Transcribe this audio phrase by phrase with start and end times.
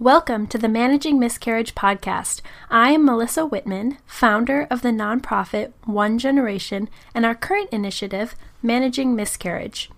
[0.00, 2.40] Welcome to the Managing Miscarriage podcast.
[2.70, 9.14] I am Melissa Wittman, founder of the nonprofit One Generation and our current initiative, Managing
[9.14, 9.90] Miscarriage.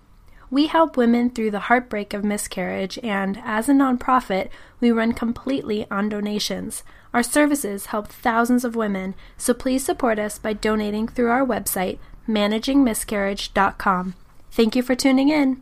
[0.51, 4.49] We help women through the heartbreak of miscarriage, and as a nonprofit,
[4.81, 6.83] we run completely on donations.
[7.13, 11.97] Our services help thousands of women, so please support us by donating through our website,
[12.27, 14.15] managingmiscarriage.com.
[14.51, 15.61] Thank you for tuning in.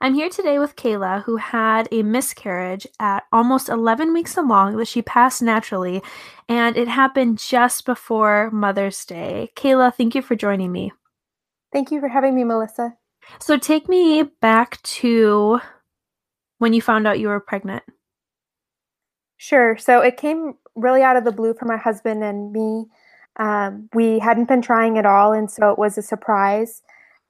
[0.00, 4.86] I'm here today with Kayla, who had a miscarriage at almost 11 weeks along that
[4.86, 6.02] she passed naturally,
[6.48, 9.50] and it happened just before Mother's Day.
[9.56, 10.92] Kayla, thank you for joining me.
[11.72, 12.94] Thank you for having me, Melissa.
[13.40, 15.58] So, take me back to
[16.58, 17.82] when you found out you were pregnant.
[19.36, 19.76] Sure.
[19.76, 22.86] So, it came really out of the blue for my husband and me.
[23.36, 26.82] Um, we hadn't been trying at all, and so it was a surprise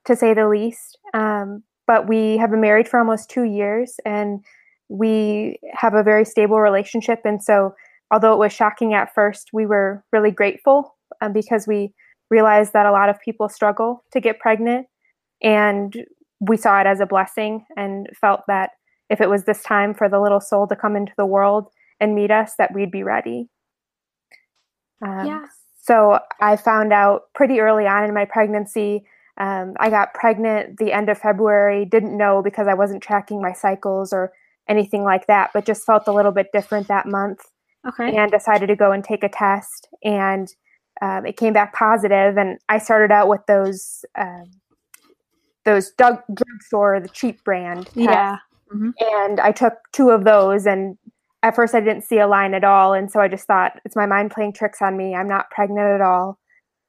[0.04, 0.98] to say the least.
[1.14, 4.44] Um, but we have been married for almost two years and
[4.88, 7.22] we have a very stable relationship.
[7.24, 7.74] And so,
[8.12, 11.92] although it was shocking at first, we were really grateful um, because we
[12.30, 14.86] realized that a lot of people struggle to get pregnant.
[15.42, 16.04] And
[16.40, 18.70] we saw it as a blessing and felt that
[19.10, 21.68] if it was this time for the little soul to come into the world
[22.00, 23.48] and meet us, that we'd be ready.
[25.04, 25.46] Um, yeah.
[25.80, 29.06] So I found out pretty early on in my pregnancy
[29.38, 33.52] um, I got pregnant the end of February, didn't know because I wasn't tracking my
[33.52, 34.32] cycles or
[34.68, 37.40] anything like that, but just felt a little bit different that month.
[37.86, 38.16] Okay.
[38.16, 39.88] And decided to go and take a test.
[40.02, 40.52] And
[41.00, 42.36] um, it came back positive.
[42.36, 44.50] And I started out with those um,
[45.64, 47.84] those drug drugstore, the cheap brand.
[47.84, 47.96] Tests.
[47.96, 48.38] Yeah.
[48.74, 48.90] Mm-hmm.
[49.00, 50.66] And I took two of those.
[50.66, 50.98] And
[51.44, 52.94] at first, I didn't see a line at all.
[52.94, 55.14] And so I just thought, it's my mind playing tricks on me.
[55.14, 56.38] I'm not pregnant at all.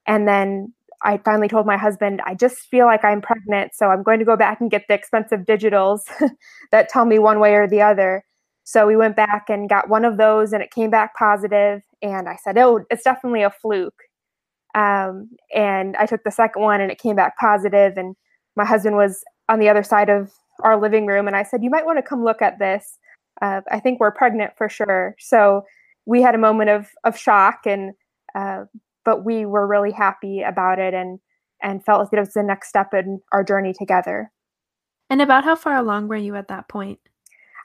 [0.08, 4.04] And then I finally told my husband, I just feel like I'm pregnant, so I'm
[4.04, 6.02] going to go back and get the expensive digitals
[6.72, 8.24] that tell me one way or the other.
[8.64, 11.82] So we went back and got one of those, and it came back positive.
[12.02, 14.02] And I said, Oh, it's definitely a fluke.
[14.76, 17.98] Um, and I took the second one, and it came back positive.
[17.98, 18.16] And
[18.56, 20.32] my husband was on the other side of
[20.64, 22.98] our living room, and I said, You might want to come look at this.
[23.42, 25.16] Uh, I think we're pregnant for sure.
[25.18, 25.64] So
[26.06, 27.94] we had a moment of of shock and
[28.36, 28.66] uh,
[29.10, 31.18] but we were really happy about it and
[31.64, 34.32] and felt like it was the next step in our journey together.
[35.10, 37.00] And about how far along were you at that point?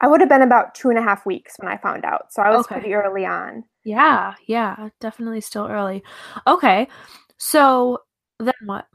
[0.01, 2.33] I would have been about two and a half weeks when I found out.
[2.33, 2.77] So I was okay.
[2.77, 3.65] pretty early on.
[3.85, 6.03] Yeah, yeah, definitely still early.
[6.47, 6.89] Okay.
[7.37, 7.99] So
[8.41, 8.87] then what?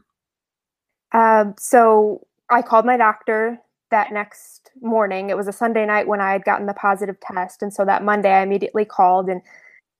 [1.13, 3.59] Um, so I called my doctor
[3.91, 5.29] that next morning.
[5.29, 7.61] It was a Sunday night when I had gotten the positive test.
[7.61, 9.43] And so that Monday I immediately called and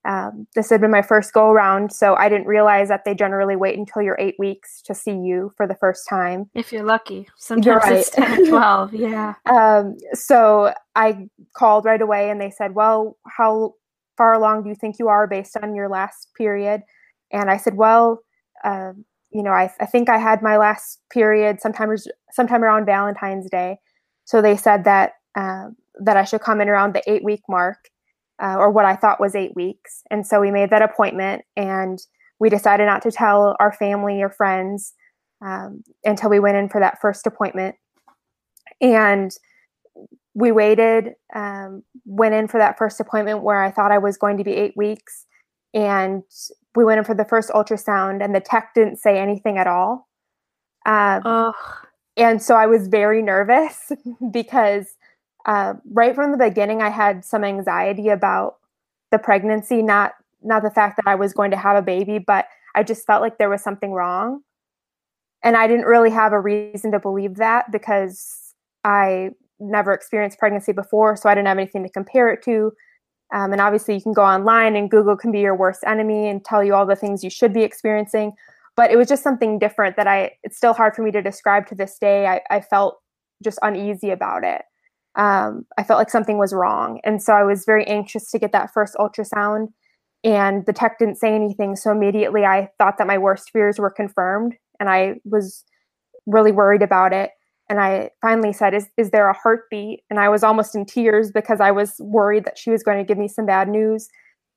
[0.05, 3.55] um, this had been my first go around, so I didn't realize that they generally
[3.55, 6.49] wait until you're eight weeks to see you for the first time.
[6.55, 7.97] If you're lucky, sometimes you're right.
[7.97, 8.93] it's 10 12.
[8.93, 9.33] Yeah.
[9.45, 13.73] Um, so I called right away and they said, Well, how
[14.17, 16.81] far along do you think you are based on your last period?
[17.31, 18.21] And I said, Well,
[18.63, 18.93] uh,
[19.31, 21.93] you know, I, I think I had my last period sometime,
[22.31, 23.77] sometime around Valentine's Day.
[24.23, 25.67] So they said that uh,
[26.01, 27.89] that I should come in around the eight week mark
[28.41, 30.03] uh, or what I thought was eight weeks.
[30.09, 31.99] And so we made that appointment and
[32.39, 34.93] we decided not to tell our family or friends
[35.41, 37.75] um, until we went in for that first appointment.
[38.81, 39.31] And
[40.33, 44.37] we waited, um, went in for that first appointment where I thought I was going
[44.37, 45.25] to be eight weeks.
[45.73, 46.23] And
[46.75, 50.07] we went in for the first ultrasound, and the tech didn't say anything at all.
[50.85, 51.51] Um,
[52.15, 53.91] and so I was very nervous
[54.31, 54.87] because
[55.49, 58.57] uh, right from the beginning, I had some anxiety about
[59.09, 62.45] the pregnancy, not not the fact that I was going to have a baby, but
[62.75, 64.41] I just felt like there was something wrong.
[65.43, 70.71] And I didn't really have a reason to believe that because I never experienced pregnancy
[70.71, 72.71] before, so I didn't have anything to compare it to.
[73.33, 76.45] Um, and obviously, you can go online and Google can be your worst enemy and
[76.45, 78.33] tell you all the things you should be experiencing.
[78.75, 81.65] But it was just something different that I, it's still hard for me to describe
[81.69, 82.27] to this day.
[82.27, 82.99] I, I felt
[83.43, 84.61] just uneasy about it
[85.19, 87.01] um, I felt like something was wrong.
[87.03, 89.67] And so I was very anxious to get that first ultrasound.
[90.23, 91.75] And the tech didn't say anything.
[91.75, 94.55] So immediately I thought that my worst fears were confirmed.
[94.79, 95.65] And I was
[96.25, 97.31] really worried about it.
[97.69, 100.03] And I finally said, is, is there a heartbeat?
[100.09, 103.03] And I was almost in tears because I was worried that she was going to
[103.03, 104.07] give me some bad news.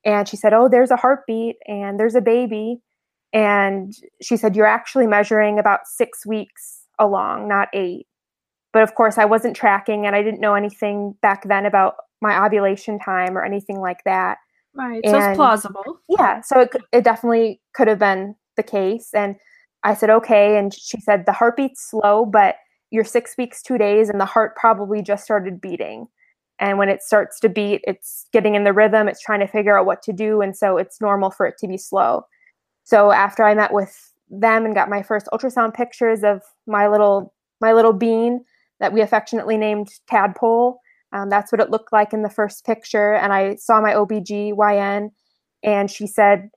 [0.05, 2.79] And she said, Oh, there's a heartbeat and there's a baby.
[3.33, 3.93] And
[4.23, 8.07] she said, You're actually measuring about six weeks along, not eight.
[8.73, 12.45] But of course, I wasn't tracking and I didn't know anything back then about my
[12.45, 14.39] ovulation time or anything like that.
[14.75, 15.01] Right.
[15.05, 16.01] And so it's plausible.
[16.09, 16.41] Yeah.
[16.41, 19.11] So it, it definitely could have been the case.
[19.15, 19.37] And
[19.83, 20.57] I said, okay.
[20.57, 22.57] And she said, the heartbeat's slow, but
[22.91, 26.07] you're six weeks, two days, and the heart probably just started beating.
[26.59, 29.77] And when it starts to beat, it's getting in the rhythm, it's trying to figure
[29.77, 30.41] out what to do.
[30.41, 32.25] And so it's normal for it to be slow.
[32.85, 37.35] So after I met with them and got my first ultrasound pictures of my little
[37.61, 38.45] my little bean
[38.83, 40.81] that we affectionately named Tadpole,
[41.13, 43.15] um, that's what it looked like in the first picture.
[43.15, 45.11] And I saw my OBGYN
[45.63, 46.51] and she said,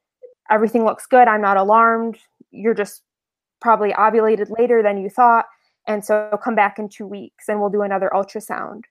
[0.49, 1.27] everything looks good.
[1.27, 2.17] I'm not alarmed.
[2.49, 3.03] You're just
[3.61, 5.45] probably ovulated later than you thought.
[5.85, 8.85] And so come back in two weeks and we'll do another ultrasound.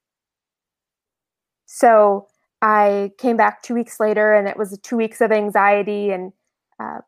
[1.67, 2.29] So
[2.63, 6.13] I came back two weeks later and it was two weeks of anxiety.
[6.13, 6.33] And
[6.79, 7.01] uh,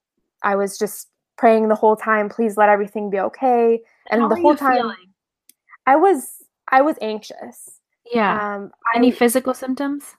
[0.43, 1.07] I was just
[1.39, 3.79] praying the whole time, please let everything be okay.
[4.11, 4.97] And How the whole time feeling?
[5.87, 7.81] I was I was anxious.
[8.13, 8.57] Yeah.
[8.57, 10.17] Um, Any I, physical symptoms?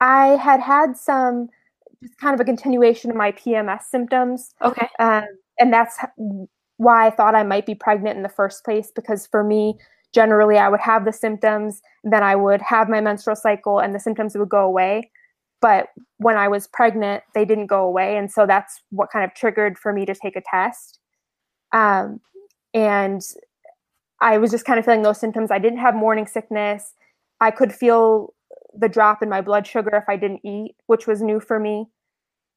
[0.00, 1.48] I had had some
[2.02, 4.54] just kind of a continuation of my PMS symptoms.
[4.62, 4.88] Okay.
[4.98, 5.24] Um,
[5.58, 5.98] and that's
[6.76, 9.78] why I thought I might be pregnant in the first place because for me,
[10.12, 14.00] generally, I would have the symptoms, then I would have my menstrual cycle, and the
[14.00, 15.10] symptoms would go away.
[15.60, 15.88] But
[16.18, 18.16] when I was pregnant, they didn't go away.
[18.16, 21.00] And so that's what kind of triggered for me to take a test.
[21.72, 22.20] Um,
[22.72, 23.22] and
[24.20, 25.50] I was just kind of feeling those symptoms.
[25.50, 26.94] I didn't have morning sickness.
[27.40, 28.34] I could feel
[28.76, 31.86] the drop in my blood sugar if I didn't eat, which was new for me.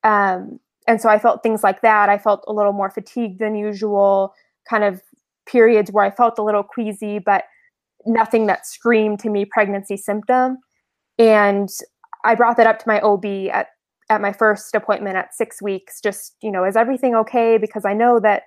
[0.03, 2.09] Um, and so I felt things like that.
[2.09, 4.33] I felt a little more fatigued than usual,
[4.69, 5.01] kind of
[5.45, 7.45] periods where I felt a little queasy, but
[8.05, 10.57] nothing that screamed to me pregnancy symptom.
[11.19, 11.69] And
[12.23, 13.67] I brought that up to my OB at
[14.09, 16.01] at my first appointment at six weeks.
[16.01, 17.57] Just you know, is everything okay?
[17.57, 18.43] Because I know that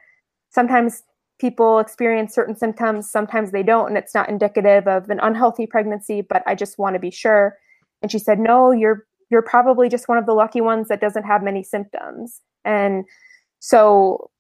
[0.51, 1.03] sometimes
[1.39, 6.23] people experience certain symptoms, sometimes they don't, and it's not indicative of an unhealthy pregnancy.
[6.23, 7.57] But I just want to be sure.
[8.03, 11.25] And she said, "No, you're you're probably just one of the lucky ones that doesn't
[11.25, 13.05] have many symptoms." And
[13.61, 14.31] so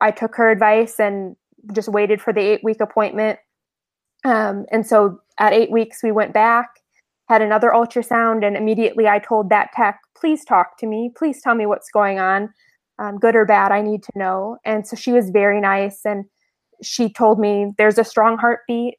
[0.00, 1.36] I took her advice and
[1.72, 3.38] just waited for the eight week appointment.
[4.24, 6.82] Um, and so at eight weeks, we went back
[7.32, 11.10] had another ultrasound, and immediately I told that tech, please talk to me.
[11.16, 12.52] Please tell me what's going on,
[12.98, 13.72] um, good or bad.
[13.72, 14.58] I need to know.
[14.64, 16.00] And so she was very nice.
[16.04, 16.26] And
[16.82, 18.94] she told me there's a strong heartbeat,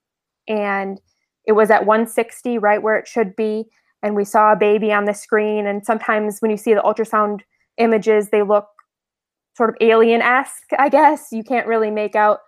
[0.47, 0.99] and
[1.45, 3.65] it was at 160, right where it should be.
[4.01, 5.65] And we saw a baby on the screen.
[5.65, 7.39] And sometimes when you see the ultrasound
[7.77, 8.67] images, they look
[9.55, 11.27] sort of alien esque, I guess.
[11.31, 12.39] You can't really make out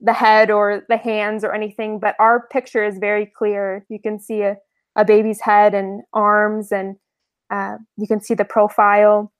[0.00, 3.84] the head or the hands or anything, but our picture is very clear.
[3.88, 4.56] You can see a
[4.96, 6.96] a baby's head and arms, and
[7.50, 9.32] uh, you can see the profile.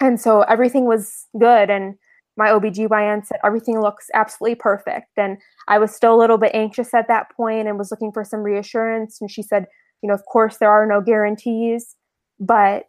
[0.00, 1.70] And so everything was good.
[1.70, 1.96] And
[2.38, 5.08] my OBGYN said everything looks absolutely perfect.
[5.16, 8.24] And I was still a little bit anxious at that point and was looking for
[8.24, 9.20] some reassurance.
[9.20, 9.66] And she said,
[10.02, 11.96] you know, of course, there are no guarantees,
[12.38, 12.84] but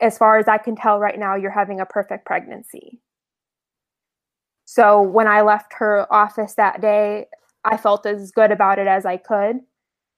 [0.00, 3.00] as far as I can tell right now, you're having a perfect pregnancy.
[4.64, 7.26] So when I left her office that day,
[7.64, 9.60] I felt as good about it as I could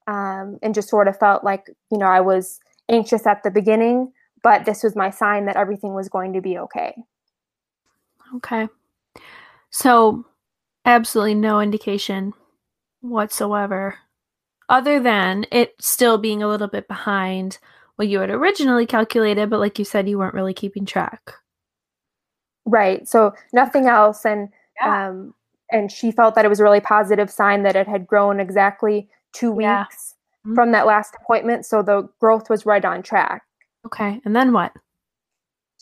[0.06, 2.60] um, and just sort of felt like you know I was
[2.90, 6.58] anxious at the beginning, but this was my sign that everything was going to be
[6.58, 6.94] okay.
[8.36, 8.68] Okay.
[9.70, 10.24] So,
[10.84, 12.32] absolutely no indication
[13.00, 13.96] whatsoever,
[14.68, 17.58] other than it still being a little bit behind
[17.96, 21.32] what you had originally calculated, but like you said, you weren't really keeping track.
[22.64, 23.06] Right.
[23.08, 24.24] So, nothing else.
[24.24, 24.48] And,
[24.80, 25.08] yeah.
[25.08, 25.34] um,
[25.70, 29.08] and she felt that it was a really positive sign that it had grown exactly
[29.32, 29.84] two weeks yeah.
[29.84, 30.54] mm-hmm.
[30.54, 31.66] from that last appointment.
[31.66, 33.42] So the growth was right on track.
[33.86, 34.20] Okay.
[34.24, 34.72] And then what?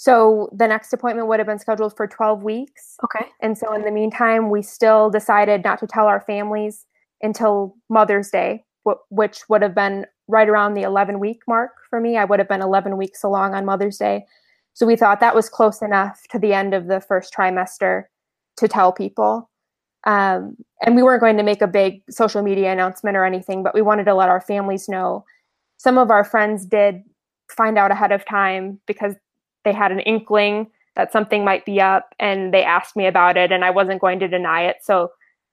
[0.02, 2.97] So the next appointment would have been scheduled for 12 weeks.
[3.04, 3.25] Okay.
[3.40, 6.87] And so in the meantime, we still decided not to tell our families
[7.21, 8.64] until Mother's Day,
[9.11, 12.16] which would have been right around the 11 week mark for me.
[12.16, 14.26] I would have been 11 weeks along on Mother's Day.
[14.73, 18.06] So we thought that was close enough to the end of the first trimester
[18.56, 19.49] to tell people.
[20.02, 23.73] Um, and we weren't going to make a big social media announcement or anything, but
[23.73, 25.25] we wanted to let our families know.
[25.76, 27.04] Some of our friends did
[27.49, 29.14] find out ahead of time because
[29.64, 33.50] they had an inkling that something might be up and they asked me about it
[33.50, 34.76] and I wasn't going to deny it.
[34.83, 35.11] So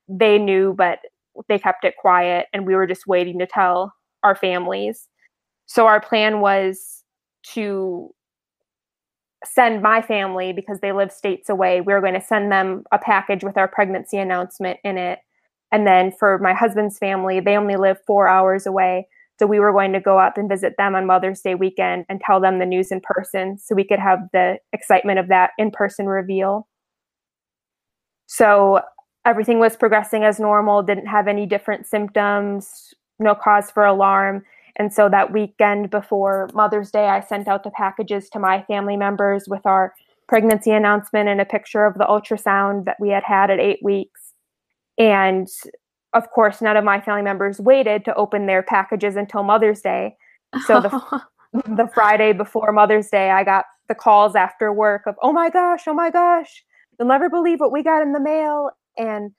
[0.08, 1.00] they knew, but
[1.48, 5.08] they kept it quiet and we were just waiting to tell our families.
[5.66, 7.04] So our plan was
[7.54, 8.14] to
[9.46, 12.98] send my family because they live states away we were going to send them a
[12.98, 15.20] package with our pregnancy announcement in it
[15.72, 19.08] and then for my husband's family they only live four hours away
[19.40, 22.22] so we were going to go up and visit them on mother's day weekend and
[22.22, 26.08] tell them the news in person so we could have the excitement of that in-person
[26.08, 26.68] reveal
[28.28, 28.82] so
[29.26, 34.44] everything was progressing as normal didn't have any different symptoms no cause for alarm
[34.80, 38.96] and so that weekend before Mother's Day, I sent out the packages to my family
[38.96, 39.94] members with our
[40.30, 44.34] pregnancy announcement and a picture of the ultrasound that we had had at eight weeks.
[44.98, 45.50] And
[46.14, 50.16] of course, none of my family members waited to open their packages until Mother's Day.
[50.66, 51.22] So the,
[51.54, 55.84] the Friday before Mother's Day, I got the calls after work of, oh my gosh,
[55.88, 56.64] oh my gosh,
[56.98, 58.72] you'll never believe what we got in the mail.
[58.98, 59.32] And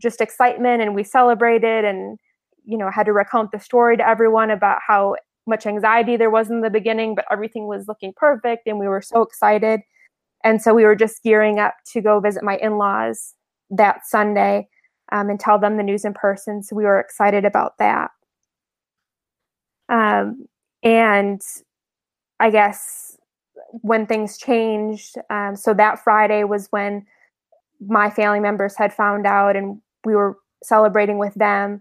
[0.00, 0.82] just excitement.
[0.82, 2.18] And we celebrated and,
[2.64, 5.16] you know, had to recount the story to everyone about how
[5.46, 8.66] much anxiety there was in the beginning, but everything was looking perfect.
[8.66, 9.80] And we were so excited.
[10.44, 13.34] And so we were just gearing up to go visit my in laws
[13.70, 14.68] that Sunday
[15.12, 16.62] um, and tell them the news in person.
[16.62, 18.10] So we were excited about that.
[19.88, 20.46] Um,
[20.82, 21.40] and
[22.40, 23.16] I guess
[23.82, 27.06] when things changed, um, so that Friday was when
[27.86, 31.80] my family members had found out and we were celebrating with them.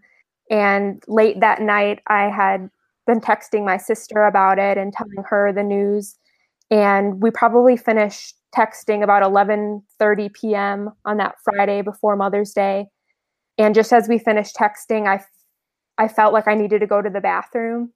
[0.49, 2.69] And late that night, I had
[3.05, 6.15] been texting my sister about it and telling her the news.
[6.69, 10.91] And we probably finished texting about 11:30 p.m.
[11.05, 12.87] on that Friday before Mother's Day.
[13.57, 15.23] And just as we finished texting, I
[15.97, 17.91] I felt like I needed to go to the bathroom.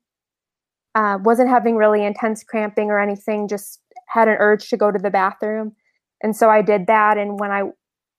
[0.96, 5.00] Uh, wasn't having really intense cramping or anything, just had an urge to go to
[5.00, 5.74] the bathroom.
[6.22, 7.18] And so I did that.
[7.18, 7.64] And when I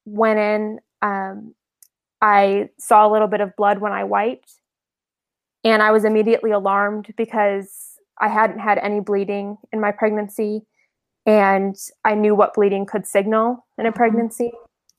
[0.05, 1.55] went in, um,
[2.21, 4.55] I saw a little bit of blood when I wiped.
[5.65, 10.63] And I was immediately alarmed because I hadn't had any bleeding in my pregnancy.
[11.27, 13.97] And I knew what bleeding could signal in a mm-hmm.
[13.97, 14.53] pregnancy.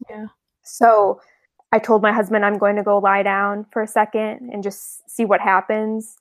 [0.09, 0.27] Yeah.
[0.63, 1.19] So
[1.73, 5.09] I told my husband I'm going to go lie down for a second and just
[5.09, 6.15] see what happens.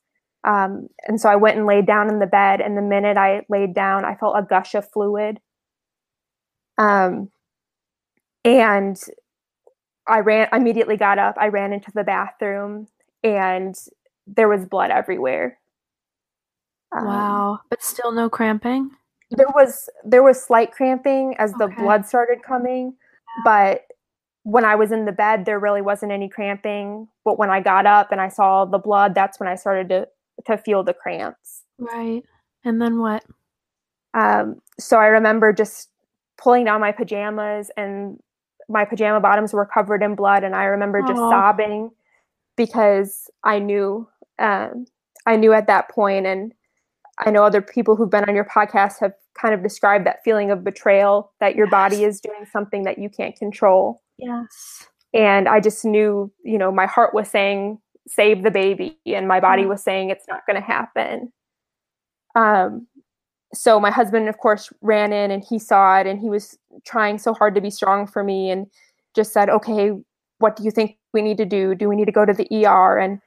[0.44, 2.62] Um, and so I went and laid down in the bed.
[2.62, 5.40] And the minute I laid down, I felt a gush of fluid.
[6.78, 7.28] Um,
[8.46, 8.98] and
[10.08, 11.36] I ran, immediately got up.
[11.38, 12.88] I ran into the bathroom
[13.22, 13.74] and
[14.26, 15.58] there was blood everywhere.
[16.96, 17.60] Um, wow.
[17.68, 18.90] But still no cramping?
[19.30, 22.94] There was there was slight cramping as the blood started coming,
[23.44, 23.82] but
[24.44, 27.08] when I was in the bed, there really wasn't any cramping.
[27.24, 30.08] But when I got up and I saw the blood, that's when I started to
[30.46, 31.62] to feel the cramps.
[31.78, 32.22] Right.
[32.64, 33.24] And then what?
[34.14, 35.88] Um, so I remember just
[36.38, 38.18] pulling down my pajamas and
[38.68, 41.30] my pajama bottoms were covered in blood and I remember just Aww.
[41.30, 41.90] sobbing
[42.56, 44.08] because I knew
[44.38, 44.86] um,
[45.26, 46.52] I knew at that point and
[47.18, 50.50] I know other people who've been on your podcast have kind of described that feeling
[50.50, 51.70] of betrayal that your yes.
[51.70, 54.01] body is doing something that you can't control.
[54.18, 54.86] Yes.
[55.14, 57.78] And I just knew, you know, my heart was saying,
[58.08, 59.68] save the baby, and my body mm.
[59.68, 61.32] was saying, it's not going to happen.
[62.34, 62.86] Um,
[63.54, 67.18] so my husband, of course, ran in and he saw it and he was trying
[67.18, 68.66] so hard to be strong for me and
[69.14, 69.92] just said, okay,
[70.38, 71.74] what do you think we need to do?
[71.74, 72.98] Do we need to go to the ER?
[72.98, 73.20] And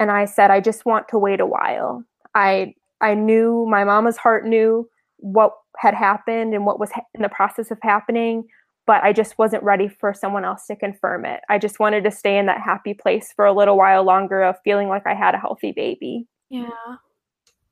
[0.00, 2.04] and I said, I just want to wait a while.
[2.34, 7.28] I I knew my mama's heart knew what had happened and what was in the
[7.28, 8.44] process of happening,
[8.88, 11.42] but I just wasn't ready for someone else to confirm it.
[11.50, 14.56] I just wanted to stay in that happy place for a little while longer of
[14.64, 16.26] feeling like I had a healthy baby.
[16.48, 16.70] Yeah.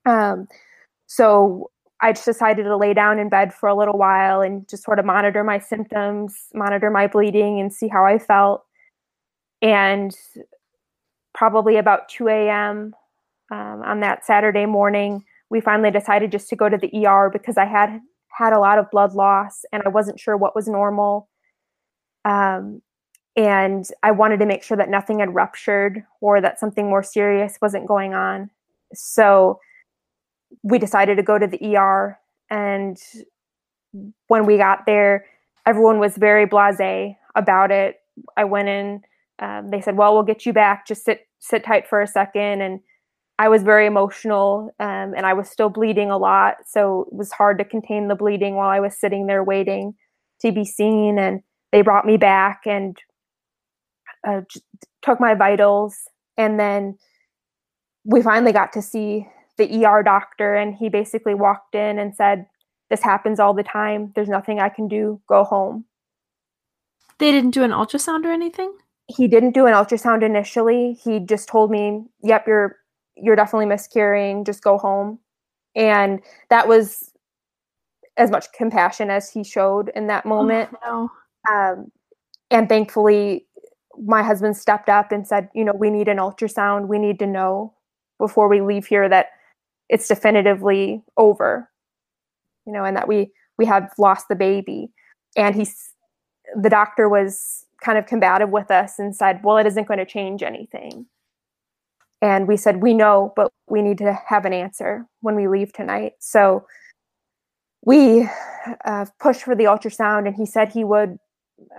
[0.05, 0.47] Um
[1.07, 1.71] so
[2.03, 4.99] I just decided to lay down in bed for a little while and just sort
[4.99, 8.67] of monitor my symptoms, monitor my bleeding, and see how I felt.
[9.63, 10.15] And
[11.33, 12.95] probably about 2 a.m.
[13.51, 17.57] Um, on that Saturday morning, we finally decided just to go to the ER because
[17.57, 18.01] I had
[18.37, 21.29] had a lot of blood loss and I wasn't sure what was normal.
[22.25, 22.83] Um,
[23.35, 27.57] and I wanted to make sure that nothing had ruptured or that something more serious
[27.63, 28.51] wasn't going on.
[28.93, 29.61] So
[30.63, 32.19] we decided to go to the ER.
[32.51, 32.99] And
[34.29, 35.27] when we got there,
[35.65, 37.97] everyone was very blase about it.
[38.37, 39.03] I went in.
[39.39, 40.87] Um, they said, "Well, we'll get you back.
[40.87, 42.63] Just sit sit tight for a second.
[42.63, 42.81] And
[43.39, 47.33] I was very emotional, um, and I was still bleeding a lot, so it was
[47.33, 49.95] hard to contain the bleeding while I was sitting there waiting
[50.41, 51.19] to be seen.
[51.19, 52.97] And they brought me back and
[54.27, 54.41] uh,
[55.03, 56.97] took my vitals, and then
[58.05, 59.27] we finally got to see
[59.57, 62.47] the ER doctor and he basically walked in and said,
[62.91, 64.13] This happens all the time.
[64.15, 65.21] There's nothing I can do.
[65.29, 65.85] Go home.
[67.19, 68.73] They didn't do an ultrasound or anything?
[69.09, 70.99] He didn't do an ultrasound initially.
[71.03, 72.77] He just told me, Yep, you're
[73.17, 74.45] you're definitely miscarrying.
[74.45, 75.19] Just go home.
[75.75, 77.13] And that was
[78.17, 80.71] as much compassion as he showed in that moment.
[80.85, 81.11] Oh,
[81.49, 81.55] no.
[81.55, 81.93] um,
[82.51, 83.47] and thankfully,
[84.03, 86.89] my husband stepped up and said, you know, we need an ultrasound.
[86.89, 87.75] We need to know
[88.19, 89.29] before we leave here that
[89.89, 91.71] it's definitively over
[92.67, 94.91] you know and that we we have lost the baby
[95.37, 95.93] and he's
[96.61, 100.07] the doctor was kind of combative with us and said well it isn't going to
[100.07, 101.07] change anything
[102.23, 105.73] and we said we know but we need to have an answer when we leave
[105.73, 106.67] tonight so
[107.85, 108.29] we
[108.85, 111.19] uh, pushed for the ultrasound and he said he would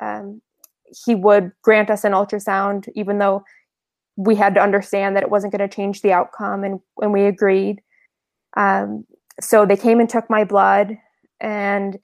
[0.02, 0.42] um,
[1.06, 3.44] he would grant us an ultrasound even though
[4.18, 7.26] we had to understand that it wasn't going to change the outcome, and and we
[7.26, 7.82] agreed.
[8.58, 9.06] Um,
[9.40, 10.98] so they came and took my blood,
[11.40, 12.00] and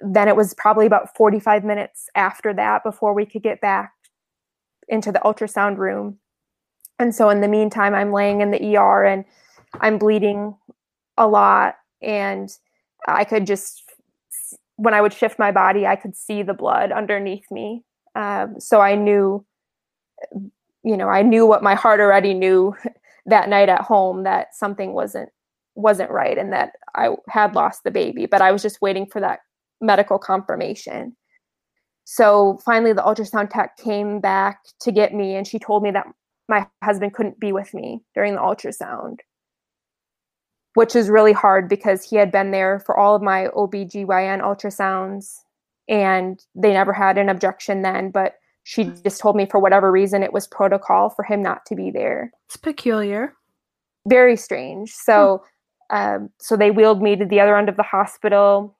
[0.00, 3.92] then it was probably about 45 minutes after that before we could get back
[4.88, 6.18] into the ultrasound room.
[7.00, 9.24] And so in the meantime, I'm laying in the ER and
[9.80, 10.54] I'm bleeding
[11.16, 12.50] a lot, and
[13.08, 13.82] I could just
[14.76, 17.84] when I would shift my body, I could see the blood underneath me.
[18.14, 19.44] Um, so I knew,
[20.82, 22.74] you know, I knew what my heart already knew
[23.26, 25.30] that night at home that something wasn't
[25.74, 28.26] wasn't right and that I had lost the baby.
[28.26, 29.40] But I was just waiting for that
[29.80, 31.16] medical confirmation.
[32.04, 36.06] So finally, the ultrasound tech came back to get me, and she told me that
[36.50, 39.20] my husband couldn't be with me during the ultrasound
[40.74, 45.38] which is really hard because he had been there for all of my OBGYN ultrasounds
[45.88, 48.94] and they never had an objection then, but she hmm.
[49.02, 52.32] just told me for whatever reason it was protocol for him not to be there.
[52.46, 53.34] It's peculiar.
[54.06, 54.92] Very strange.
[54.92, 55.42] So
[55.90, 55.96] hmm.
[55.96, 58.78] um, so they wheeled me to the other end of the hospital.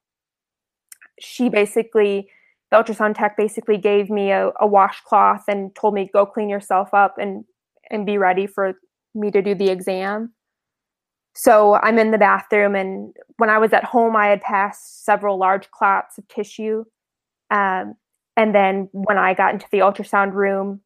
[1.18, 2.28] She basically
[2.70, 6.94] the ultrasound tech basically gave me a, a washcloth and told me go clean yourself
[6.94, 7.44] up and
[7.90, 8.75] and be ready for
[9.14, 10.32] me to do the exam
[11.35, 15.38] so I'm in the bathroom, and when I was at home, I had passed several
[15.38, 16.85] large clots of tissue.
[17.50, 17.94] Um,
[18.37, 20.80] and then when I got into the ultrasound room,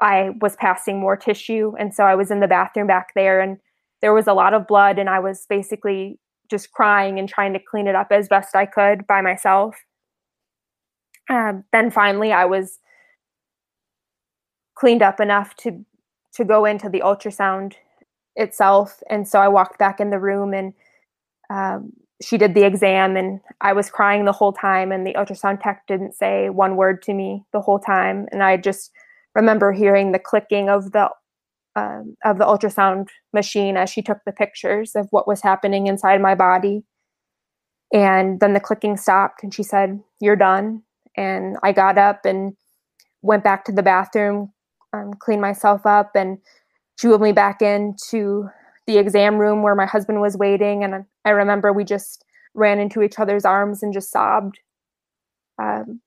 [0.00, 1.72] I was passing more tissue.
[1.78, 3.58] And so I was in the bathroom back there, and
[4.00, 6.18] there was a lot of blood, and I was basically
[6.50, 9.76] just crying and trying to clean it up as best I could by myself.
[11.30, 12.78] Um, then finally, I was
[14.74, 15.84] cleaned up enough to
[16.34, 17.74] to go into the ultrasound
[18.36, 19.02] itself.
[19.10, 20.72] And so I walked back in the room and
[21.50, 21.92] um,
[22.22, 25.84] she did the exam and I was crying the whole time and the ultrasound tech
[25.86, 28.26] didn't say one word to me the whole time.
[28.32, 28.90] And I just
[29.34, 31.10] remember hearing the clicking of the
[31.76, 36.20] um, of the ultrasound machine as she took the pictures of what was happening inside
[36.20, 36.82] my body.
[37.92, 40.82] And then the clicking stopped and she said, You're done.
[41.16, 42.54] And I got up and
[43.22, 44.52] went back to the bathroom,
[44.92, 46.38] um, cleaned myself up, and
[46.98, 48.48] she wheeled me back into
[48.86, 50.82] the exam room where my husband was waiting.
[50.82, 52.24] And i remember we just
[52.54, 54.58] ran into each other's arms and just sobbed
[55.58, 56.00] um,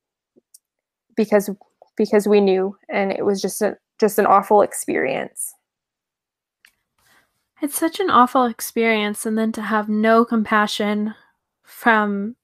[1.16, 1.50] because
[1.96, 5.54] because we knew and it was just a just an awful experience.
[7.62, 11.14] It's such an awful experience and then to have no compassion
[11.64, 12.36] from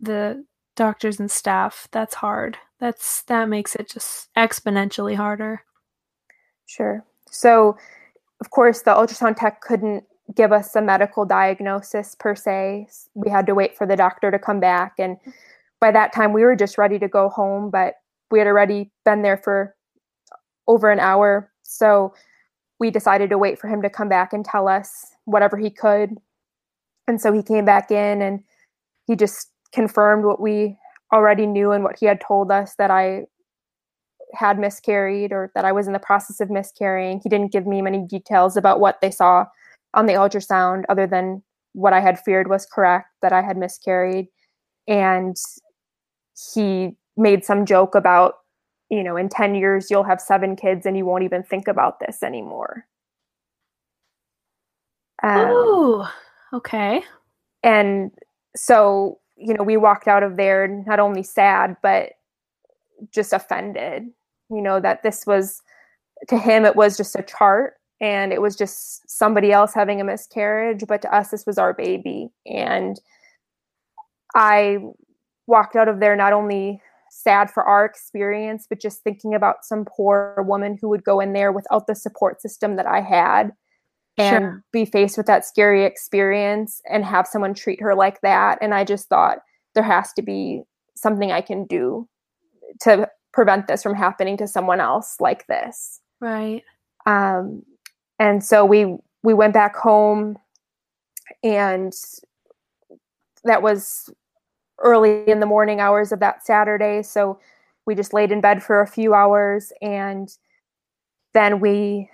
[0.00, 2.56] the doctors and staff that's hard.
[2.80, 5.62] That's that makes it just exponentially harder
[6.66, 7.76] sure so,
[8.40, 12.86] of course, the ultrasound tech couldn't give us a medical diagnosis per se.
[13.14, 14.94] We had to wait for the doctor to come back.
[14.98, 15.16] And
[15.80, 17.94] by that time, we were just ready to go home, but
[18.30, 19.74] we had already been there for
[20.68, 21.50] over an hour.
[21.62, 22.14] So,
[22.78, 26.10] we decided to wait for him to come back and tell us whatever he could.
[27.06, 28.40] And so he came back in and
[29.06, 30.76] he just confirmed what we
[31.12, 33.26] already knew and what he had told us that I
[34.34, 37.20] had miscarried or that I was in the process of miscarrying.
[37.22, 39.46] He didn't give me many details about what they saw
[39.94, 41.42] on the ultrasound other than
[41.72, 44.28] what I had feared was correct that I had miscarried.
[44.86, 45.36] And
[46.54, 48.34] he made some joke about,
[48.90, 52.00] you know, in 10 years you'll have seven kids and you won't even think about
[52.00, 52.86] this anymore.
[55.22, 56.12] Um, oh,
[56.52, 57.02] okay.
[57.62, 58.10] And
[58.56, 62.12] so, you know, we walked out of there not only sad, but
[63.10, 64.10] just offended
[64.54, 65.62] you know that this was
[66.28, 70.04] to him it was just a chart and it was just somebody else having a
[70.04, 73.00] miscarriage but to us this was our baby and
[74.34, 74.78] i
[75.46, 79.84] walked out of there not only sad for our experience but just thinking about some
[79.84, 83.52] poor woman who would go in there without the support system that i had
[84.16, 84.64] and sure.
[84.72, 88.84] be faced with that scary experience and have someone treat her like that and i
[88.84, 89.38] just thought
[89.74, 90.62] there has to be
[90.96, 92.08] something i can do
[92.80, 96.00] to prevent this from happening to someone else like this.
[96.20, 96.62] Right.
[97.04, 97.64] Um,
[98.18, 100.38] and so we we went back home,
[101.42, 101.92] and
[103.42, 104.08] that was
[104.78, 107.02] early in the morning hours of that Saturday.
[107.02, 107.38] So
[107.86, 110.28] we just laid in bed for a few hours, and
[111.34, 112.08] then we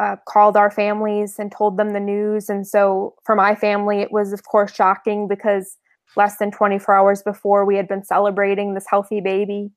[0.00, 2.50] uh, called our families and told them the news.
[2.50, 5.76] And so for my family, it was of course shocking because
[6.16, 9.70] less than 24 hours before we had been celebrating this healthy baby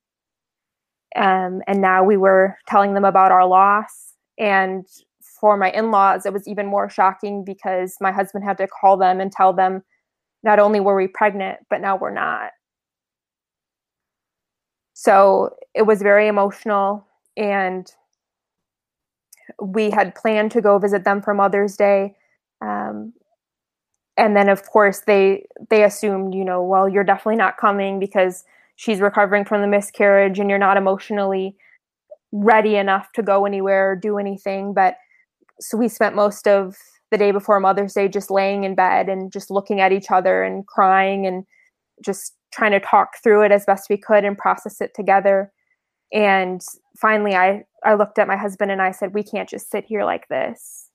[1.16, 4.14] um, and now we were telling them about our loss.
[4.38, 4.86] And
[5.40, 8.98] for my in laws, it was even more shocking because my husband had to call
[8.98, 9.84] them and tell them
[10.44, 12.52] not only were we pregnant, but now we're not.
[14.94, 17.06] So it was very emotional.
[17.38, 17.92] And
[19.62, 22.16] we had planned to go visit them for Mother's Day.
[22.62, 23.14] Um,
[24.18, 28.44] and then of course they they assumed, you know, well, you're definitely not coming because
[28.80, 31.54] she's recovering from the miscarriage and you're not emotionally
[32.32, 34.74] ready enough to go anywhere or do anything.
[34.74, 34.96] But
[35.60, 36.78] so we spent most of
[37.12, 40.44] the day before Mother's Day just laying in bed and just looking at each other
[40.44, 41.44] and crying and
[42.06, 45.52] just trying to talk through it as best we could and process it together.
[46.14, 46.62] And
[46.98, 50.06] finally, I, I looked at my husband and I said, We can't just sit here
[50.06, 50.88] like this.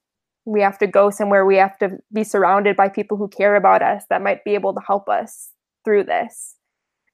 [0.46, 1.44] We have to go somewhere.
[1.44, 4.72] We have to be surrounded by people who care about us that might be able
[4.72, 5.50] to help us
[5.84, 6.56] through this.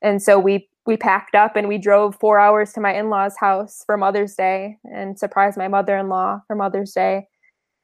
[0.03, 3.83] And so we we packed up and we drove four hours to my in-laws house
[3.85, 7.29] for mother's day and surprised my mother-in-law for mother's day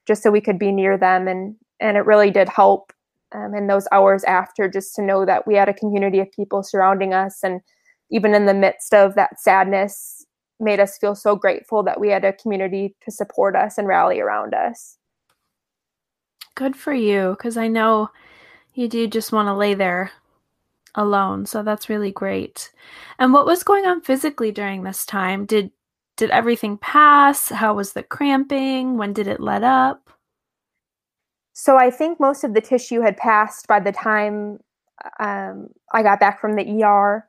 [0.06, 1.28] just so we could be near them.
[1.28, 2.92] And and it really did help
[3.32, 6.62] um, in those hours after just to know that we had a community of people
[6.62, 7.40] surrounding us.
[7.42, 7.60] And
[8.10, 10.24] even in the midst of that sadness
[10.58, 14.20] made us feel so grateful that we had a community to support us and rally
[14.20, 14.96] around us.
[16.54, 18.08] Good for you because i know
[18.72, 20.10] you do just want to lay there
[20.96, 22.72] alone so that's really great
[23.18, 25.70] and what was going on physically during this time did
[26.16, 30.10] did everything pass how was the cramping when did it let up
[31.58, 34.58] so I think most of the tissue had passed by the time
[35.18, 37.26] um, I got back from the ER.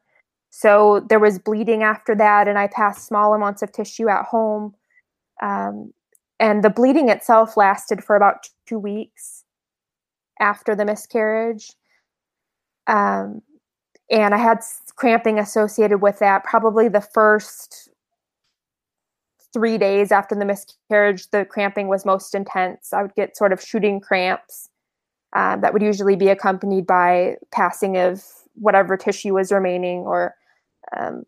[0.49, 4.75] So there was bleeding after that, and I passed small amounts of tissue at home.
[5.41, 5.93] Um,
[6.41, 9.45] and the bleeding itself lasted for about two weeks
[10.41, 11.71] after the miscarriage.
[12.87, 13.41] Um,
[14.09, 14.59] and I had
[14.95, 16.43] cramping associated with that.
[16.43, 17.89] Probably the first
[19.53, 22.93] three days after the miscarriage, the cramping was most intense.
[22.93, 24.69] I would get sort of shooting cramps
[25.33, 28.23] um, that would usually be accompanied by passing of
[28.55, 30.35] whatever tissue was remaining or
[30.95, 31.23] um,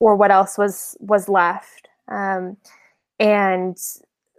[0.00, 1.88] or what else was was left.
[2.08, 2.56] Um,
[3.18, 3.76] and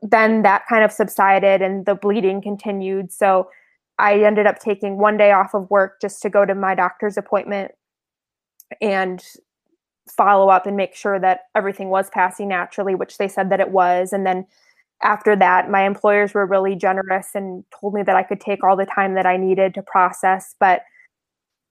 [0.02, 3.12] then that kind of subsided and the bleeding continued.
[3.12, 3.50] So
[3.98, 7.18] I ended up taking one day off of work just to go to my doctor's
[7.18, 7.72] appointment
[8.82, 9.24] and
[10.10, 13.72] follow up and make sure that everything was passing naturally, which they said that it
[13.72, 14.14] was.
[14.14, 14.46] And then
[15.04, 18.76] after that, my employers were really generous and told me that I could take all
[18.76, 20.56] the time that I needed to process.
[20.60, 20.82] But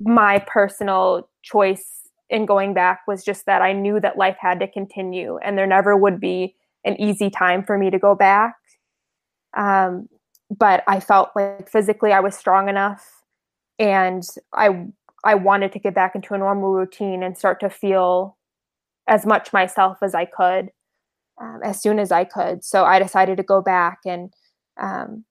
[0.00, 4.68] my personal choice in going back was just that I knew that life had to
[4.68, 8.54] continue and there never would be an easy time for me to go back.
[9.56, 10.08] Um,
[10.58, 13.22] but I felt like physically I was strong enough
[13.78, 14.86] and I
[15.24, 18.36] I wanted to get back into a normal routine and start to feel
[19.08, 20.70] as much myself as I could
[21.40, 22.64] um, as soon as I could.
[22.64, 24.32] So I decided to go back and
[24.80, 25.24] um,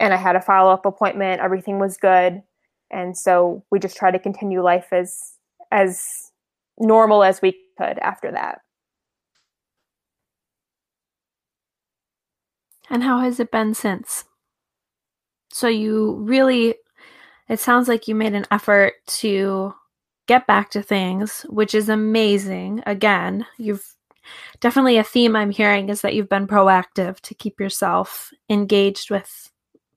[0.00, 1.40] and I had a follow up appointment.
[1.40, 2.42] Everything was good,
[2.90, 5.34] and so we just tried to continue life as
[5.70, 6.32] as
[6.78, 8.60] normal as we could after that.
[12.90, 14.24] And how has it been since?
[15.52, 16.74] So you really
[17.48, 19.74] it sounds like you made an effort to
[20.26, 22.82] get back to things, which is amazing.
[22.86, 23.94] Again, you've
[24.60, 29.50] definitely a theme I'm hearing is that you've been proactive to keep yourself engaged with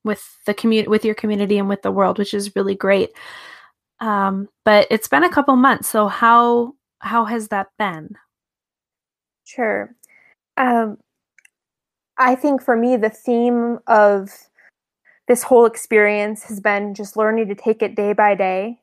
[0.04, 3.12] with the community with your community and with the world, which is really great.
[4.00, 8.16] Um, but it's been a couple months, so how how has that been?
[9.46, 9.96] Sure.
[10.58, 10.98] Um,
[12.18, 14.30] I think for me, the theme of
[15.28, 18.80] this whole experience has been just learning to take it day by day.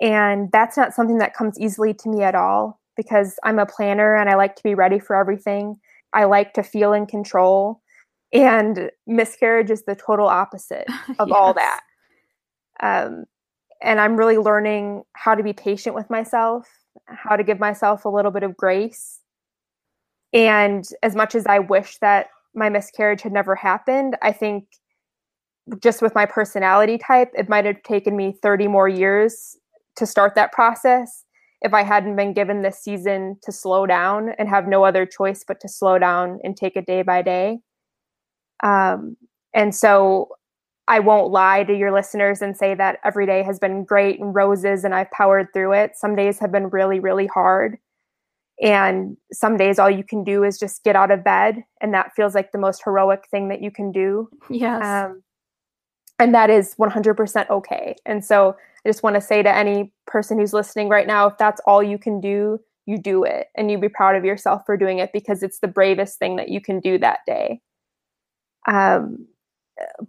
[0.00, 4.14] And that's not something that comes easily to me at all because I'm a planner
[4.14, 5.76] and I like to be ready for everything.
[6.12, 7.80] I like to feel in control.
[8.32, 10.86] And miscarriage is the total opposite
[11.18, 11.36] of yes.
[11.36, 11.80] all that.
[12.80, 13.24] Um,
[13.82, 16.68] and I'm really learning how to be patient with myself,
[17.06, 19.20] how to give myself a little bit of grace.
[20.32, 24.66] And as much as I wish that my miscarriage had never happened, I think
[25.82, 29.56] just with my personality type, it might have taken me 30 more years
[29.96, 31.24] to start that process
[31.60, 35.44] if I hadn't been given this season to slow down and have no other choice
[35.46, 37.58] but to slow down and take it day by day.
[38.62, 39.16] Um,
[39.54, 40.28] and so
[40.86, 44.34] I won't lie to your listeners and say that every day has been great and
[44.34, 45.96] roses and I've powered through it.
[45.96, 47.78] Some days have been really, really hard.
[48.60, 51.62] And some days all you can do is just get out of bed.
[51.80, 54.28] And that feels like the most heroic thing that you can do.
[54.50, 54.84] Yes.
[54.84, 55.22] Um,
[56.18, 57.96] and that is 100% okay.
[58.06, 61.38] And so I just want to say to any person who's listening right now if
[61.38, 64.76] that's all you can do, you do it and you be proud of yourself for
[64.76, 67.60] doing it because it's the bravest thing that you can do that day.
[68.66, 69.26] Um,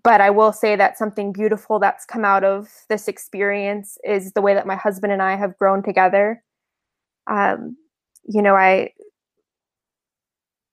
[0.04, 4.41] but I will say that something beautiful that's come out of this experience is the
[4.41, 6.43] way that my husband and I have grown together.
[7.28, 7.78] Um,
[8.24, 8.93] you know, I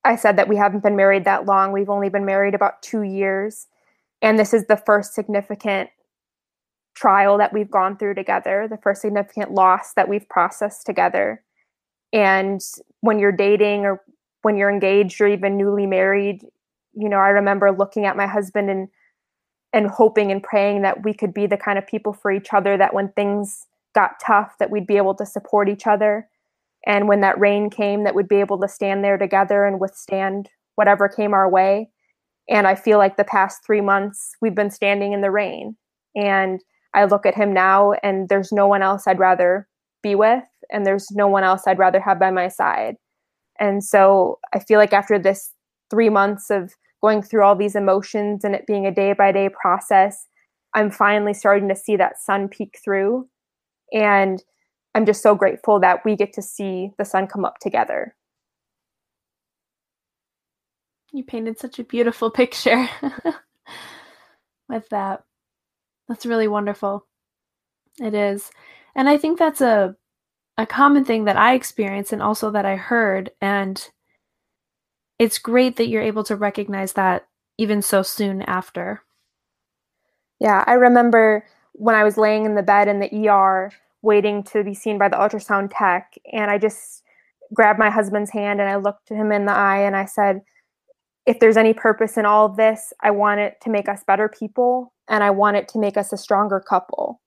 [0.03, 1.71] I said that we haven't been married that long.
[1.73, 3.67] We've only been married about two years.
[4.21, 5.89] And this is the first significant
[6.95, 11.43] trial that we've gone through together, the first significant loss that we've processed together.
[12.11, 12.59] And
[13.01, 14.01] when you're dating or
[14.41, 16.41] when you're engaged or even newly married,
[16.93, 18.87] you know, I remember looking at my husband and
[19.73, 22.77] and hoping and praying that we could be the kind of people for each other
[22.77, 26.27] that when things got tough that we'd be able to support each other
[26.85, 30.49] and when that rain came that we'd be able to stand there together and withstand
[30.75, 31.89] whatever came our way
[32.49, 35.75] and i feel like the past 3 months we've been standing in the rain.
[36.15, 36.61] And
[36.93, 39.67] i look at him now and there's no one else i'd rather
[40.03, 42.95] be with and there's no one else i'd rather have by my side.
[43.59, 45.53] And so i feel like after this
[45.91, 49.49] 3 months of going through all these emotions and it being a day by day
[49.61, 50.27] process
[50.73, 53.27] i'm finally starting to see that sun peek through.
[53.93, 54.43] And
[54.95, 58.16] I'm just so grateful that we get to see the sun come up together.
[61.11, 62.89] You painted such a beautiful picture
[64.69, 65.23] with that.
[66.07, 67.05] That's really wonderful.
[67.99, 68.51] It is.
[68.95, 69.95] And I think that's a
[70.59, 73.87] a common thing that I experienced and also that I heard and
[75.19, 79.03] it's great that you're able to recognize that even so soon after.
[80.39, 84.63] Yeah, I remember when I was laying in the bed in the ER waiting to
[84.63, 86.13] be seen by the ultrasound tech.
[86.31, 87.03] And I just
[87.53, 90.41] grabbed my husband's hand and I looked him in the eye and I said,
[91.27, 94.29] if there's any purpose in all of this, I want it to make us better
[94.29, 97.21] people and I want it to make us a stronger couple.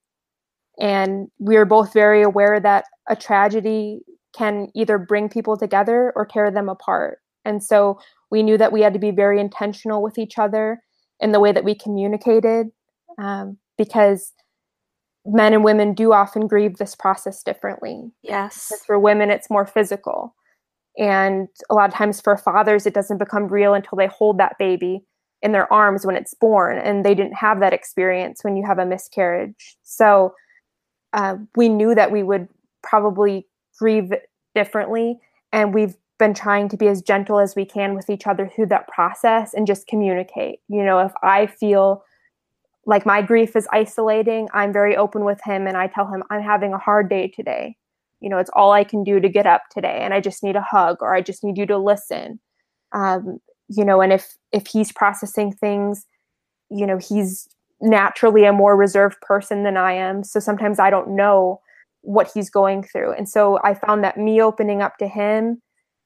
[0.80, 4.00] And we are both very aware that a tragedy
[4.34, 7.18] can either bring people together or tear them apart.
[7.44, 10.80] And so we knew that we had to be very intentional with each other
[11.20, 12.68] in the way that we communicated
[13.18, 14.32] um, because
[15.26, 18.10] men and women do often grieve this process differently.
[18.22, 18.72] Yes.
[18.86, 20.34] For women, it's more physical.
[20.98, 24.56] And a lot of times for fathers, it doesn't become real until they hold that
[24.58, 25.04] baby
[25.42, 26.78] in their arms when it's born.
[26.78, 29.78] And they didn't have that experience when you have a miscarriage.
[29.82, 30.34] So
[31.12, 32.48] uh, we knew that we would
[32.82, 33.46] probably
[33.78, 34.12] grieve
[34.54, 35.18] differently.
[35.52, 38.66] And we've been trying to be as gentle as we can with each other through
[38.66, 40.60] that process and just communicate.
[40.68, 42.04] You know, if I feel
[42.84, 46.42] like my grief is isolating, I'm very open with him and I tell him I'm
[46.42, 47.76] having a hard day today.
[48.20, 50.56] You know, it's all I can do to get up today and I just need
[50.56, 52.40] a hug or I just need you to listen.
[52.92, 56.06] Um, you know, and if if he's processing things,
[56.70, 57.48] you know, he's
[57.80, 60.22] naturally a more reserved person than I am.
[60.22, 61.60] So sometimes I don't know
[62.02, 63.12] what he's going through.
[63.12, 65.60] And so I found that me opening up to him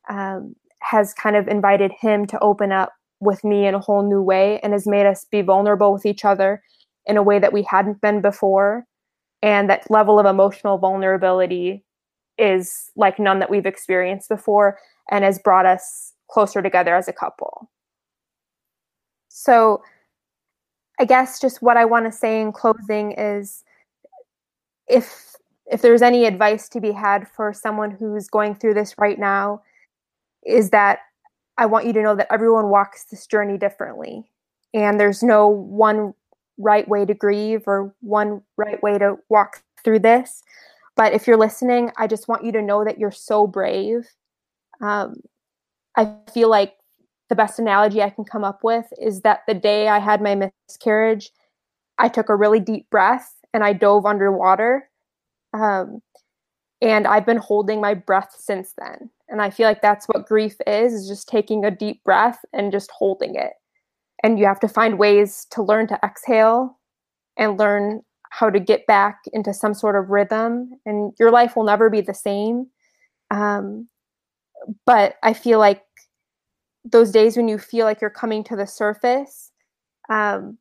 [0.09, 4.21] um, has kind of invited him to open up with me in a whole new
[4.21, 6.63] way and has made us be vulnerable with each other
[7.07, 8.85] in a way that we hadn't been before.
[9.43, 11.85] And that level of emotional vulnerability
[12.39, 14.79] is like none that we've experienced before
[15.11, 17.71] and has brought us closer together as a couple.
[19.29, 19.83] So,
[20.99, 23.65] I guess just what I want to say in closing is
[24.87, 25.35] if
[25.67, 29.63] if there's any advice to be had for someone who's going through this right now
[30.45, 31.01] is that
[31.57, 34.25] I want you to know that everyone walks this journey differently.
[34.75, 36.15] And there's no one
[36.59, 40.43] right way to grieve or one right way to walk through this.
[40.97, 44.09] But if you're listening, I just want you to know that you're so brave.
[44.81, 45.17] Um,
[45.97, 46.75] I feel like
[47.29, 50.51] the best analogy I can come up with is that the day I had my
[50.69, 51.31] miscarriage,
[51.99, 54.89] I took a really deep breath and I dove underwater.
[55.53, 56.01] Um,
[56.81, 59.11] and I've been holding my breath since then.
[59.29, 62.71] And I feel like that's what grief is, is just taking a deep breath and
[62.71, 63.53] just holding it.
[64.23, 66.79] And you have to find ways to learn to exhale
[67.37, 68.03] and learn
[68.35, 70.73] how to get back into some sort of rhythm.
[70.85, 72.67] And your life will never be the same.
[73.31, 73.89] Um,
[74.85, 75.85] but I feel like
[76.85, 79.53] those days when you feel like you're coming to the surface,
[80.09, 80.59] um,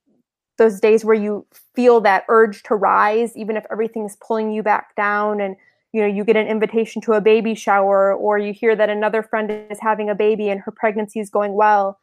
[0.60, 4.96] those days where you feel that urge to rise, even if everything's pulling you back
[4.96, 5.56] down and
[5.94, 9.24] you know you get an invitation to a baby shower or you hear that another
[9.24, 12.00] friend is having a baby and her pregnancy is going well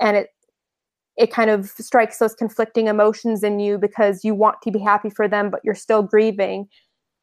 [0.00, 0.30] and it
[1.16, 5.10] it kind of strikes those conflicting emotions in you because you want to be happy
[5.10, 6.66] for them but you're still grieving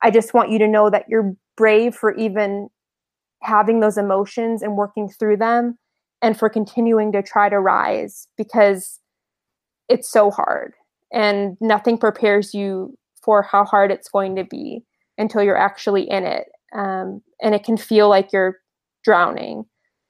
[0.02, 2.70] i just want you to know that you're brave for even
[3.42, 5.78] having those emotions and working through them
[6.22, 9.00] and for continuing to try to rise because
[9.88, 10.74] it's so hard
[11.12, 14.84] and nothing prepares you for how hard it's going to be
[15.18, 16.48] until you're actually in it.
[16.74, 18.58] Um, and it can feel like you're
[19.04, 19.66] drowning,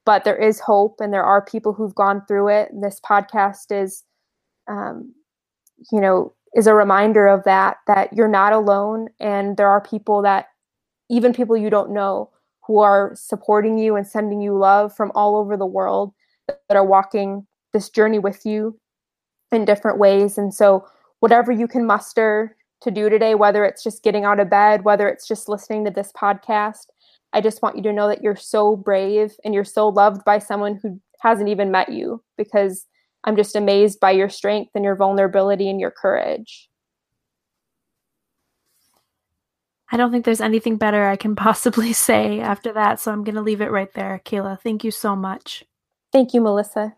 [0.10, 2.72] but there is hope and there are people who've gone through it.
[2.82, 4.02] This podcast is,
[4.68, 5.14] um,
[5.92, 9.10] you know, is a reminder of that, that you're not alone.
[9.20, 10.48] And there are people that,
[11.12, 12.32] even people you don't know,
[12.66, 16.12] who are supporting you and sending you love from all over the world
[16.48, 18.80] that are walking this journey with you
[19.52, 20.40] in different ways.
[20.40, 20.88] And so,
[21.20, 25.08] whatever you can muster to do today, whether it's just getting out of bed, whether
[25.08, 26.88] it's just listening to this podcast,
[27.34, 30.40] I just want you to know that you're so brave and you're so loved by
[30.40, 32.86] someone who hasn't even met you because
[33.24, 36.70] I'm just amazed by your strength and your vulnerability and your courage.
[39.92, 43.36] I don't think there's anything better I can possibly say after that, so I'm going
[43.36, 44.22] to leave it right there.
[44.24, 45.64] Kayla, thank you so much.
[46.12, 46.96] Thank you, Melissa.